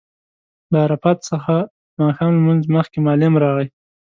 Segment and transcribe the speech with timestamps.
[0.71, 1.55] له عرفات څخه
[1.95, 3.67] د ماښام لمونځ مخکې معلم راغی.